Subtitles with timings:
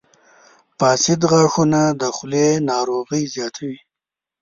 [0.79, 3.77] •فاسد غاښونه د خولې ناروغۍ زیاتوي.